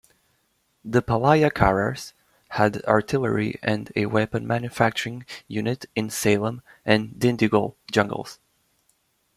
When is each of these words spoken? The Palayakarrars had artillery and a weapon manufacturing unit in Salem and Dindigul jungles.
The 0.83 1.03
Palayakarrars 1.03 2.13
had 2.49 2.83
artillery 2.85 3.59
and 3.61 3.91
a 3.95 4.07
weapon 4.07 4.47
manufacturing 4.47 5.27
unit 5.47 5.85
in 5.95 6.09
Salem 6.09 6.63
and 6.83 7.11
Dindigul 7.19 7.75
jungles. 7.91 8.39